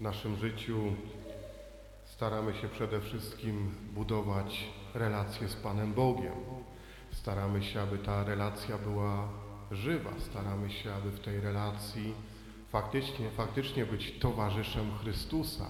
W 0.00 0.02
naszym 0.02 0.36
życiu 0.36 0.76
staramy 2.04 2.54
się 2.54 2.68
przede 2.68 3.00
wszystkim 3.00 3.74
budować 3.92 4.64
relacje 4.94 5.48
z 5.48 5.56
Panem 5.56 5.92
Bogiem. 5.94 6.32
Staramy 7.12 7.62
się, 7.62 7.80
aby 7.80 7.98
ta 7.98 8.24
relacja 8.24 8.78
była 8.78 9.28
żywa. 9.70 10.10
Staramy 10.18 10.70
się, 10.70 10.94
aby 10.94 11.10
w 11.10 11.20
tej 11.20 11.40
relacji 11.40 12.14
faktycznie, 12.68 13.30
faktycznie 13.30 13.86
być 13.86 14.18
towarzyszem 14.18 14.90
Chrystusa, 15.02 15.66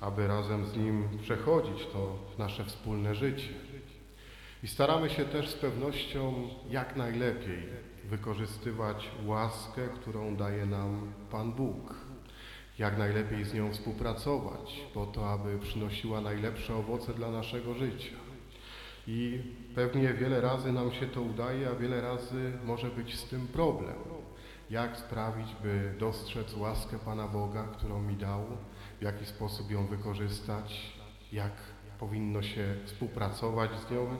aby 0.00 0.26
razem 0.26 0.66
z 0.66 0.76
Nim 0.76 1.18
przechodzić 1.22 1.86
to 1.92 2.18
nasze 2.38 2.64
wspólne 2.64 3.14
życie. 3.14 3.54
I 4.62 4.68
staramy 4.68 5.10
się 5.10 5.24
też 5.24 5.48
z 5.48 5.54
pewnością 5.54 6.48
jak 6.70 6.96
najlepiej 6.96 7.62
wykorzystywać 8.04 9.10
łaskę, 9.24 9.88
którą 9.88 10.36
daje 10.36 10.66
nam 10.66 11.12
Pan 11.30 11.52
Bóg. 11.52 12.15
Jak 12.78 12.98
najlepiej 12.98 13.44
z 13.44 13.54
nią 13.54 13.72
współpracować, 13.72 14.80
po 14.94 15.06
to, 15.06 15.30
aby 15.30 15.58
przynosiła 15.58 16.20
najlepsze 16.20 16.76
owoce 16.76 17.14
dla 17.14 17.30
naszego 17.30 17.74
życia. 17.74 18.16
I 19.06 19.42
pewnie 19.74 20.14
wiele 20.14 20.40
razy 20.40 20.72
nam 20.72 20.92
się 20.92 21.06
to 21.06 21.22
udaje, 21.22 21.70
a 21.70 21.74
wiele 21.74 22.00
razy 22.00 22.52
może 22.64 22.90
być 22.90 23.14
z 23.14 23.24
tym 23.24 23.46
problem. 23.46 23.96
Jak 24.70 24.96
sprawić, 24.96 25.46
by 25.62 25.94
dostrzec 25.98 26.56
łaskę 26.56 26.98
Pana 26.98 27.28
Boga, 27.28 27.64
którą 27.64 28.02
mi 28.02 28.16
dał, 28.16 28.44
w 29.00 29.02
jaki 29.02 29.26
sposób 29.26 29.70
ją 29.70 29.86
wykorzystać, 29.86 30.96
jak 31.32 31.52
powinno 31.98 32.42
się 32.42 32.74
współpracować 32.84 33.70
z 33.80 33.90
nią. 33.90 34.16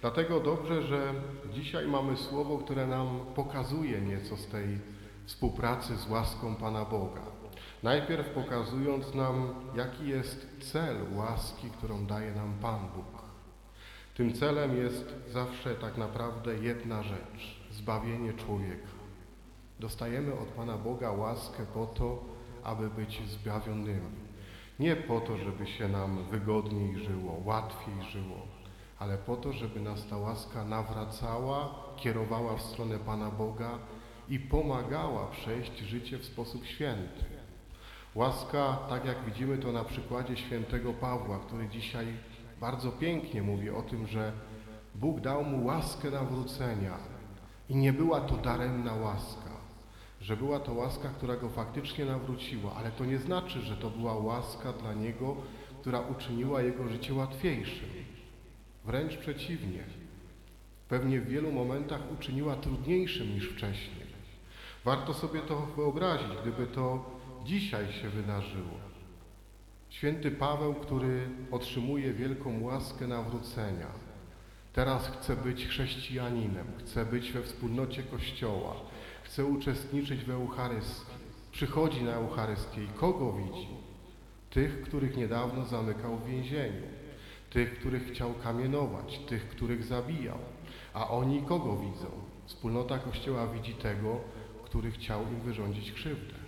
Dlatego 0.00 0.40
dobrze, 0.40 0.82
że 0.82 1.14
dzisiaj 1.52 1.86
mamy 1.86 2.16
słowo, 2.16 2.58
które 2.58 2.86
nam 2.86 3.20
pokazuje 3.34 4.00
nieco 4.00 4.36
z 4.36 4.46
tej 4.46 4.78
współpracy 5.26 5.96
z 5.96 6.10
łaską 6.10 6.56
Pana 6.56 6.84
Boga. 6.84 7.43
Najpierw 7.84 8.28
pokazując 8.28 9.14
nam, 9.14 9.54
jaki 9.76 10.08
jest 10.08 10.46
cel 10.72 10.96
łaski, 11.14 11.70
którą 11.70 12.06
daje 12.06 12.34
nam 12.34 12.54
Pan 12.62 12.80
Bóg. 12.96 13.22
Tym 14.14 14.32
celem 14.32 14.76
jest 14.76 15.14
zawsze 15.32 15.74
tak 15.74 15.96
naprawdę 15.96 16.58
jedna 16.58 17.02
rzecz 17.02 17.60
zbawienie 17.70 18.32
człowieka. 18.32 18.88
Dostajemy 19.80 20.32
od 20.32 20.48
Pana 20.48 20.78
Boga 20.78 21.10
łaskę 21.10 21.66
po 21.74 21.86
to, 21.86 22.24
aby 22.62 22.90
być 22.90 23.22
zbawionymi. 23.28 24.24
Nie 24.78 24.96
po 24.96 25.20
to, 25.20 25.36
żeby 25.36 25.66
się 25.66 25.88
nam 25.88 26.24
wygodniej 26.30 26.98
żyło, 26.98 27.42
łatwiej 27.44 28.02
żyło, 28.12 28.46
ale 28.98 29.18
po 29.18 29.36
to, 29.36 29.52
żeby 29.52 29.80
nas 29.80 30.06
ta 30.06 30.16
łaska 30.16 30.64
nawracała, 30.64 31.74
kierowała 31.96 32.56
w 32.56 32.62
stronę 32.62 32.98
Pana 32.98 33.30
Boga 33.30 33.78
i 34.28 34.38
pomagała 34.38 35.26
przejść 35.26 35.78
życie 35.78 36.18
w 36.18 36.24
sposób 36.24 36.66
święty. 36.66 37.43
Łaska, 38.14 38.78
tak 38.88 39.04
jak 39.04 39.24
widzimy 39.24 39.58
to 39.58 39.72
na 39.72 39.84
przykładzie 39.84 40.36
świętego 40.36 40.92
Pawła, 40.92 41.38
który 41.38 41.68
dzisiaj 41.68 42.06
bardzo 42.60 42.92
pięknie 42.92 43.42
mówi 43.42 43.70
o 43.70 43.82
tym, 43.82 44.06
że 44.06 44.32
Bóg 44.94 45.20
dał 45.20 45.44
mu 45.44 45.66
łaskę 45.66 46.10
nawrócenia 46.10 46.98
i 47.68 47.76
nie 47.76 47.92
była 47.92 48.20
to 48.20 48.36
daremna 48.36 48.94
łaska, 48.94 49.50
że 50.20 50.36
była 50.36 50.60
to 50.60 50.72
łaska, 50.72 51.08
która 51.08 51.36
go 51.36 51.48
faktycznie 51.48 52.04
nawróciła, 52.04 52.72
ale 52.76 52.90
to 52.90 53.04
nie 53.04 53.18
znaczy, 53.18 53.60
że 53.60 53.76
to 53.76 53.90
była 53.90 54.14
łaska 54.14 54.72
dla 54.72 54.94
niego, 54.94 55.36
która 55.80 56.00
uczyniła 56.00 56.62
jego 56.62 56.88
życie 56.88 57.14
łatwiejszym. 57.14 57.88
Wręcz 58.84 59.16
przeciwnie. 59.16 59.84
Pewnie 60.88 61.20
w 61.20 61.28
wielu 61.28 61.52
momentach 61.52 62.00
uczyniła 62.12 62.56
trudniejszym 62.56 63.34
niż 63.34 63.48
wcześniej. 63.48 64.04
Warto 64.84 65.14
sobie 65.14 65.40
to 65.40 65.66
wyobrazić, 65.76 66.28
gdyby 66.42 66.66
to 66.66 67.13
dzisiaj 67.44 67.92
się 67.92 68.08
wydarzyło. 68.08 68.78
Święty 69.88 70.30
Paweł, 70.30 70.74
który 70.74 71.28
otrzymuje 71.50 72.12
wielką 72.12 72.62
łaskę 72.62 73.06
nawrócenia, 73.06 73.86
teraz 74.72 75.08
chce 75.08 75.36
być 75.36 75.66
chrześcijaninem, 75.66 76.66
chce 76.78 77.06
być 77.06 77.32
we 77.32 77.42
wspólnocie 77.42 78.02
Kościoła, 78.02 78.74
chce 79.22 79.44
uczestniczyć 79.44 80.24
w 80.24 80.30
Eucharystii, 80.30 81.12
przychodzi 81.52 82.02
na 82.02 82.12
Eucharystię 82.12 82.84
i 82.84 82.88
kogo 82.88 83.32
widzi? 83.32 83.68
Tych, 84.50 84.82
których 84.82 85.16
niedawno 85.16 85.64
zamykał 85.64 86.16
w 86.16 86.26
więzieniu, 86.26 86.82
tych, 87.50 87.78
których 87.78 88.12
chciał 88.12 88.34
kamienować, 88.34 89.18
tych, 89.18 89.48
których 89.48 89.84
zabijał. 89.84 90.38
A 90.94 91.08
oni 91.08 91.42
kogo 91.42 91.76
widzą? 91.76 92.06
Wspólnota 92.46 92.98
Kościoła 92.98 93.46
widzi 93.46 93.74
tego, 93.74 94.20
który 94.64 94.90
chciał 94.90 95.22
im 95.22 95.40
wyrządzić 95.40 95.92
krzywdę. 95.92 96.43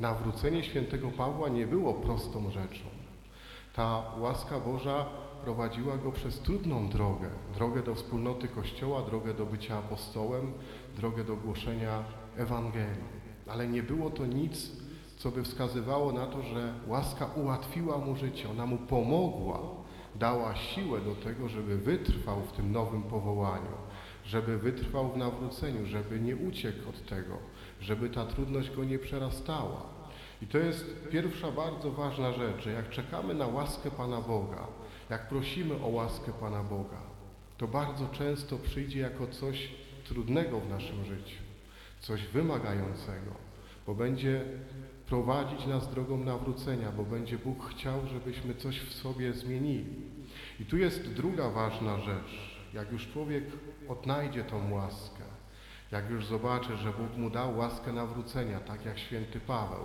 Nawrócenie 0.00 0.62
świętego 0.62 1.10
Pawła 1.10 1.48
nie 1.48 1.66
było 1.66 1.94
prostą 1.94 2.50
rzeczą. 2.50 2.84
Ta 3.74 4.02
łaska 4.18 4.60
Boża 4.60 5.06
prowadziła 5.44 5.96
go 5.96 6.12
przez 6.12 6.40
trudną 6.40 6.88
drogę, 6.88 7.28
drogę 7.54 7.82
do 7.82 7.94
wspólnoty 7.94 8.48
Kościoła, 8.48 9.02
drogę 9.02 9.34
do 9.34 9.46
bycia 9.46 9.78
apostołem, 9.78 10.52
drogę 10.96 11.24
do 11.24 11.36
głoszenia 11.36 12.04
Ewangelii. 12.36 13.20
Ale 13.46 13.68
nie 13.68 13.82
było 13.82 14.10
to 14.10 14.26
nic, 14.26 14.70
co 15.16 15.30
by 15.30 15.42
wskazywało 15.42 16.12
na 16.12 16.26
to, 16.26 16.42
że 16.42 16.74
łaska 16.86 17.26
ułatwiła 17.26 17.98
mu 17.98 18.16
życie, 18.16 18.50
ona 18.50 18.66
mu 18.66 18.78
pomogła, 18.78 19.60
dała 20.14 20.56
siłę 20.56 21.00
do 21.00 21.14
tego, 21.14 21.48
żeby 21.48 21.78
wytrwał 21.78 22.40
w 22.40 22.52
tym 22.52 22.72
nowym 22.72 23.02
powołaniu, 23.02 23.76
żeby 24.30 24.58
wytrwał 24.58 25.12
w 25.12 25.16
nawróceniu, 25.16 25.86
żeby 25.86 26.20
nie 26.20 26.36
uciekł 26.36 26.88
od 26.88 27.06
tego, 27.06 27.38
żeby 27.80 28.10
ta 28.10 28.26
trudność 28.26 28.70
go 28.70 28.84
nie 28.84 28.98
przerastała. 28.98 29.86
I 30.42 30.46
to 30.46 30.58
jest 30.58 31.08
pierwsza 31.10 31.50
bardzo 31.50 31.90
ważna 31.90 32.32
rzecz, 32.32 32.62
że 32.64 32.72
jak 32.72 32.90
czekamy 32.90 33.34
na 33.34 33.46
łaskę 33.46 33.90
Pana 33.90 34.20
Boga, 34.20 34.66
jak 35.10 35.28
prosimy 35.28 35.74
o 35.74 35.88
łaskę 35.88 36.32
Pana 36.32 36.62
Boga, 36.62 37.00
to 37.58 37.68
bardzo 37.68 38.08
często 38.08 38.58
przyjdzie 38.58 39.00
jako 39.00 39.26
coś 39.26 39.68
trudnego 40.04 40.60
w 40.60 40.68
naszym 40.68 41.04
życiu, 41.04 41.42
coś 42.00 42.26
wymagającego, 42.26 43.34
bo 43.86 43.94
będzie 43.94 44.44
prowadzić 45.06 45.66
nas 45.66 45.90
drogą 45.90 46.24
nawrócenia, 46.24 46.92
bo 46.92 47.04
będzie 47.04 47.38
Bóg 47.38 47.70
chciał, 47.70 48.00
żebyśmy 48.12 48.54
coś 48.54 48.80
w 48.80 48.92
sobie 48.92 49.32
zmienili. 49.32 49.94
I 50.60 50.64
tu 50.64 50.76
jest 50.76 51.12
druga 51.12 51.50
ważna 51.50 52.00
rzecz. 52.00 52.59
Jak 52.74 52.92
już 52.92 53.08
człowiek 53.12 53.44
odnajdzie 53.88 54.44
tą 54.44 54.72
łaskę, 54.72 55.24
jak 55.92 56.10
już 56.10 56.26
zobaczy, 56.26 56.76
że 56.76 56.92
Bóg 56.92 57.16
mu 57.16 57.30
dał 57.30 57.58
łaskę 57.58 57.92
nawrócenia, 57.92 58.60
tak 58.60 58.84
jak 58.84 58.98
święty 58.98 59.40
Paweł, 59.40 59.84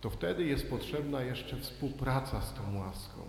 to 0.00 0.10
wtedy 0.10 0.44
jest 0.44 0.70
potrzebna 0.70 1.22
jeszcze 1.22 1.56
współpraca 1.56 2.40
z 2.40 2.54
tą 2.54 2.78
łaską. 2.78 3.20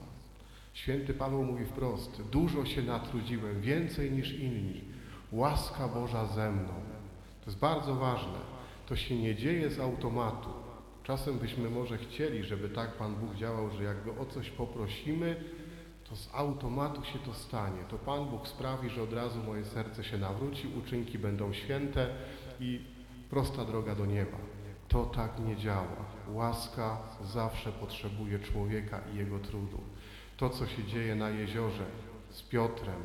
Święty 0.74 1.14
Paweł 1.14 1.44
mówi 1.44 1.66
wprost, 1.66 2.22
dużo 2.22 2.66
się 2.66 2.82
natrudziłem, 2.82 3.62
więcej 3.62 4.12
niż 4.12 4.32
inni. 4.32 4.82
Łaska 5.32 5.88
Boża 5.88 6.26
ze 6.26 6.52
mną. 6.52 6.74
To 7.42 7.46
jest 7.46 7.60
bardzo 7.60 7.96
ważne. 7.96 8.40
To 8.90 8.96
się 8.96 9.18
nie 9.18 9.36
dzieje 9.36 9.70
z 9.70 9.80
automatu. 9.80 10.50
Czasem 11.04 11.40
byśmy 11.40 11.70
może 11.70 11.98
chcieli, 11.98 12.44
żeby 12.44 12.70
tak 12.70 12.98
Pan 12.98 13.16
Bóg 13.16 13.36
działał, 13.36 13.70
że 13.70 13.84
jak 13.84 14.06
go 14.06 14.18
o 14.22 14.26
coś 14.26 14.50
poprosimy, 14.50 15.44
to 16.14 16.18
z 16.18 16.30
automatu 16.34 17.04
się 17.04 17.20
to 17.20 17.34
stanie. 17.34 17.84
To 17.90 17.98
Pan 17.98 18.26
Bóg 18.26 18.48
sprawi, 18.48 18.90
że 18.90 19.04
od 19.04 19.14
razu 19.14 19.44
moje 19.44 19.66
serce 19.66 20.04
się 20.04 20.18
nawróci, 20.18 20.68
uczynki 20.80 21.20
będą 21.20 21.54
święte 21.54 22.10
i 22.60 22.82
prosta 23.30 23.66
droga 23.66 23.96
do 23.96 24.06
nieba. 24.06 24.38
To 24.88 25.06
tak 25.06 25.40
nie 25.40 25.58
działa. 25.58 26.06
Łaska 26.34 26.98
zawsze 27.24 27.72
potrzebuje 27.72 28.40
człowieka 28.40 29.02
i 29.14 29.18
jego 29.18 29.40
trudu. 29.40 29.82
To, 30.38 30.50
co 30.50 30.68
się 30.68 30.84
dzieje 30.84 31.16
na 31.16 31.30
jeziorze 31.30 31.86
z 32.30 32.42
Piotrem, 32.42 33.04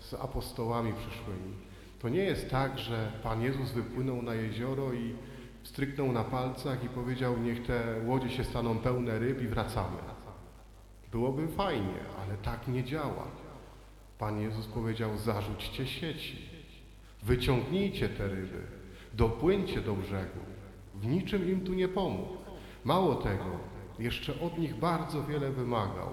z 0.00 0.14
apostołami 0.14 0.92
przyszłymi, 0.92 1.54
to 2.02 2.08
nie 2.08 2.24
jest 2.24 2.50
tak, 2.50 2.78
że 2.78 3.12
Pan 3.22 3.42
Jezus 3.42 3.70
wypłynął 3.70 4.22
na 4.22 4.34
jezioro 4.34 4.92
i 4.92 5.14
stryknął 5.62 6.12
na 6.12 6.24
palcach 6.24 6.84
i 6.84 6.88
powiedział, 6.88 7.38
niech 7.38 7.66
te 7.66 8.00
łodzie 8.06 8.30
się 8.30 8.44
staną 8.44 8.78
pełne 8.78 9.18
ryb 9.18 9.42
i 9.42 9.46
wracamy. 9.46 10.16
Byłoby 11.12 11.48
fajnie, 11.48 12.00
ale 12.22 12.36
tak 12.36 12.68
nie 12.68 12.84
działa. 12.84 13.26
Pan 14.18 14.40
Jezus 14.40 14.66
powiedział, 14.66 15.16
zarzućcie 15.16 15.86
sieci, 15.86 16.38
wyciągnijcie 17.22 18.08
te 18.08 18.28
ryby, 18.28 18.62
dopłyńcie 19.14 19.80
do 19.80 19.94
brzegu. 19.94 20.40
W 20.94 21.06
niczym 21.06 21.50
im 21.50 21.60
tu 21.60 21.74
nie 21.74 21.88
pomógł. 21.88 22.36
Mało 22.84 23.14
tego, 23.14 23.58
jeszcze 23.98 24.40
od 24.40 24.58
nich 24.58 24.74
bardzo 24.74 25.24
wiele 25.24 25.50
wymagał, 25.50 26.10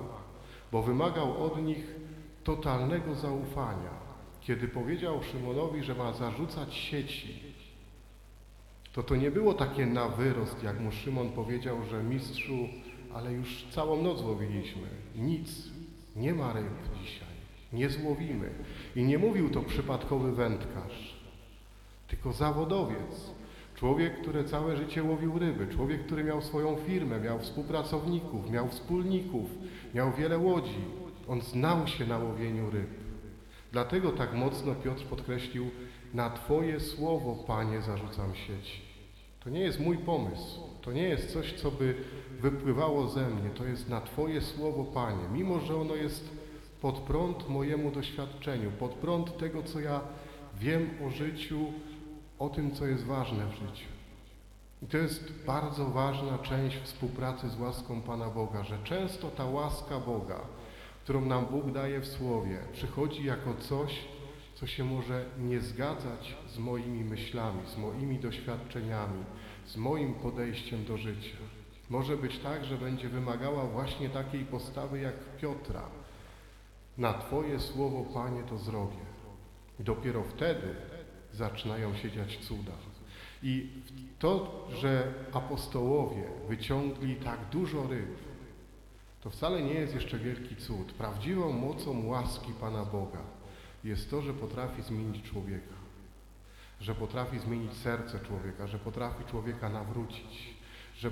bo 0.71 0.81
wymagał 0.81 1.43
od 1.43 1.63
nich 1.63 1.95
totalnego 2.43 3.15
zaufania. 3.15 4.03
Kiedy 4.41 4.67
powiedział 4.67 5.23
Szymonowi, 5.23 5.83
że 5.83 5.95
ma 5.95 6.13
zarzucać 6.13 6.75
sieci, 6.75 7.53
to 8.93 9.03
to 9.03 9.15
nie 9.15 9.31
było 9.31 9.53
takie 9.53 9.85
na 9.85 10.09
wyrost, 10.09 10.63
jak 10.63 10.79
mu 10.79 10.91
Szymon 10.91 11.29
powiedział, 11.29 11.77
że 11.91 12.03
mistrzu, 12.03 12.67
ale 13.13 13.33
już 13.33 13.65
całą 13.71 14.01
noc 14.01 14.21
łowiliśmy. 14.21 14.87
Nic, 15.15 15.69
nie 16.15 16.33
ma 16.33 16.53
ryb 16.53 16.73
dzisiaj, 17.03 17.33
nie 17.73 17.89
złowimy. 17.89 18.49
I 18.95 19.03
nie 19.03 19.17
mówił 19.17 19.49
to 19.49 19.61
przypadkowy 19.61 20.31
wędkarz, 20.31 21.17
tylko 22.07 22.33
zawodowiec. 22.33 23.33
Człowiek, 23.75 24.21
który 24.21 24.43
całe 24.43 24.77
życie 24.77 25.03
łowił 25.03 25.39
ryby, 25.39 25.67
człowiek, 25.67 26.05
który 26.05 26.23
miał 26.23 26.41
swoją 26.41 26.75
firmę, 26.75 27.19
miał 27.19 27.39
współpracowników, 27.39 28.49
miał 28.49 28.67
wspólników, 28.67 29.49
miał 29.93 30.11
wiele 30.11 30.37
łodzi. 30.37 30.81
On 31.27 31.41
znał 31.41 31.87
się 31.87 32.05
na 32.07 32.17
łowieniu 32.17 32.69
ryb. 32.69 32.89
Dlatego 33.71 34.11
tak 34.11 34.33
mocno 34.33 34.75
Piotr 34.75 35.05
podkreślił, 35.05 35.69
na 36.13 36.29
Twoje 36.29 36.79
słowo, 36.79 37.43
Panie, 37.47 37.81
zarzucam 37.81 38.35
sieć. 38.35 38.92
To 39.43 39.49
nie 39.49 39.59
jest 39.59 39.79
mój 39.79 39.97
pomysł, 39.97 40.59
to 40.81 40.91
nie 40.91 41.03
jest 41.03 41.33
coś, 41.33 41.53
co 41.53 41.71
by 41.71 41.95
wypływało 42.41 43.07
ze 43.07 43.29
mnie, 43.29 43.49
to 43.49 43.65
jest 43.65 43.89
na 43.89 44.01
Twoje 44.01 44.41
słowo, 44.41 44.83
Panie. 44.83 45.29
Mimo, 45.33 45.59
że 45.59 45.81
ono 45.81 45.95
jest 45.95 46.29
pod 46.81 46.99
prąd 46.99 47.49
mojemu 47.49 47.91
doświadczeniu, 47.91 48.71
pod 48.71 48.91
prąd 48.91 49.37
tego, 49.37 49.63
co 49.63 49.79
ja 49.79 50.01
wiem 50.59 50.89
o 51.07 51.09
życiu, 51.09 51.59
o 52.39 52.49
tym, 52.49 52.71
co 52.71 52.85
jest 52.85 53.05
ważne 53.05 53.45
w 53.45 53.53
życiu. 53.53 53.87
I 54.81 54.85
to 54.85 54.97
jest 54.97 55.31
bardzo 55.47 55.85
ważna 55.85 56.37
część 56.37 56.77
współpracy 56.77 57.49
z 57.49 57.59
łaską 57.59 58.01
Pana 58.01 58.29
Boga, 58.29 58.63
że 58.63 58.77
często 58.83 59.29
ta 59.29 59.45
łaska 59.45 59.99
Boga, 59.99 60.39
którą 61.03 61.25
nam 61.25 61.45
Bóg 61.45 61.71
daje 61.71 61.99
w 61.99 62.07
Słowie, 62.07 62.59
przychodzi 62.73 63.23
jako 63.23 63.53
coś, 63.53 63.99
co 64.63 64.67
się 64.67 64.83
może 64.83 65.25
nie 65.39 65.61
zgadzać 65.61 66.35
z 66.47 66.57
moimi 66.57 67.03
myślami, 67.03 67.59
z 67.75 67.77
moimi 67.77 68.19
doświadczeniami, 68.19 69.23
z 69.65 69.77
moim 69.77 70.13
podejściem 70.13 70.85
do 70.85 70.97
życia. 70.97 71.37
Może 71.89 72.17
być 72.17 72.39
tak, 72.39 72.65
że 72.65 72.77
będzie 72.77 73.09
wymagała 73.09 73.65
właśnie 73.65 74.09
takiej 74.09 74.45
postawy 74.45 74.99
jak 74.99 75.13
Piotra. 75.41 75.81
Na 76.97 77.13
Twoje 77.13 77.59
słowo, 77.59 78.05
Panie, 78.13 78.43
to 78.43 78.57
zrobię. 78.57 79.05
I 79.79 79.83
dopiero 79.83 80.23
wtedy 80.23 80.75
zaczynają 81.33 81.95
się 81.95 82.11
dziać 82.11 82.37
cuda. 82.37 82.73
I 83.43 83.69
to, 84.19 84.65
że 84.73 85.13
apostołowie 85.33 86.23
wyciągli 86.49 87.15
tak 87.15 87.39
dużo 87.51 87.87
ryb, 87.87 88.17
to 89.21 89.29
wcale 89.29 89.61
nie 89.61 89.73
jest 89.73 89.95
jeszcze 89.95 90.19
wielki 90.19 90.55
cud. 90.55 90.93
Prawdziwą 90.93 91.51
mocą 91.51 92.05
łaski 92.05 92.51
Pana 92.61 92.85
Boga 92.85 93.42
jest 93.83 94.09
to, 94.09 94.21
że 94.21 94.33
potrafi 94.33 94.81
zmienić 94.81 95.23
człowieka, 95.23 95.75
że 96.79 96.95
potrafi 96.95 97.39
zmienić 97.39 97.73
serce 97.73 98.19
człowieka, 98.19 98.67
że 98.67 98.79
potrafi 98.79 99.23
człowieka 99.23 99.69
nawrócić, 99.69 100.55
że 100.95 101.11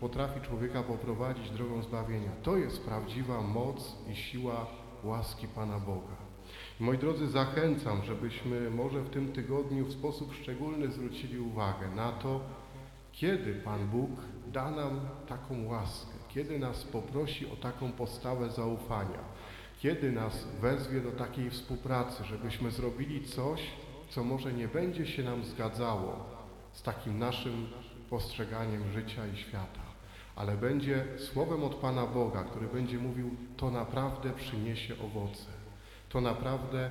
potrafi 0.00 0.40
człowieka 0.40 0.82
poprowadzić 0.82 1.50
drogą 1.50 1.82
zbawienia. 1.82 2.30
To 2.42 2.56
jest 2.56 2.84
prawdziwa 2.84 3.40
moc 3.42 3.96
i 4.12 4.16
siła 4.16 4.66
łaski 5.04 5.48
Pana 5.48 5.78
Boga. 5.78 6.16
Moi 6.80 6.98
drodzy, 6.98 7.28
zachęcam, 7.28 8.04
żebyśmy 8.04 8.70
może 8.70 9.02
w 9.02 9.10
tym 9.10 9.32
tygodniu 9.32 9.84
w 9.84 9.92
sposób 9.92 10.34
szczególny 10.34 10.90
zwrócili 10.90 11.38
uwagę 11.38 11.88
na 11.88 12.12
to, 12.12 12.40
kiedy 13.12 13.54
Pan 13.54 13.88
Bóg 13.88 14.10
da 14.46 14.70
nam 14.70 15.00
taką 15.28 15.64
łaskę, 15.66 16.12
kiedy 16.28 16.58
nas 16.58 16.84
poprosi 16.84 17.50
o 17.52 17.56
taką 17.56 17.92
postawę 17.92 18.50
zaufania, 18.50 19.18
kiedy 19.80 20.12
nas 20.12 20.44
wezwie 20.60 21.00
do 21.00 21.12
takiej 21.12 21.50
współpracy, 21.50 22.24
żebyśmy 22.24 22.70
zrobili 22.70 23.24
coś, 23.24 23.62
co 24.10 24.24
może 24.24 24.52
nie 24.52 24.68
będzie 24.68 25.06
się 25.06 25.22
nam 25.22 25.44
zgadzało 25.44 26.26
z 26.72 26.82
takim 26.82 27.18
naszym 27.18 27.68
postrzeganiem 28.10 28.92
życia 28.92 29.26
i 29.26 29.36
świata, 29.36 29.80
ale 30.36 30.56
będzie 30.56 31.04
słowem 31.18 31.64
od 31.64 31.74
Pana 31.74 32.06
Boga, 32.06 32.44
który 32.44 32.66
będzie 32.66 32.98
mówił, 32.98 33.36
to 33.56 33.70
naprawdę 33.70 34.30
przyniesie 34.30 34.94
owoce, 35.04 35.46
to 36.08 36.20
naprawdę 36.20 36.90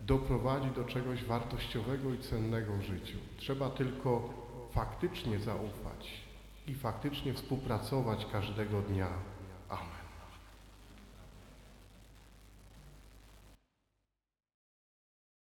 doprowadzi 0.00 0.70
do 0.70 0.84
czegoś 0.84 1.24
wartościowego 1.24 2.14
i 2.14 2.18
cennego 2.18 2.76
w 2.76 2.82
życiu. 2.82 3.18
Trzeba 3.36 3.70
tylko 3.70 4.30
faktycznie 4.70 5.38
zaufać 5.38 6.20
i 6.66 6.74
faktycznie 6.74 7.34
współpracować 7.34 8.26
każdego 8.32 8.82
dnia. 8.82 9.08
Amen. 9.68 9.95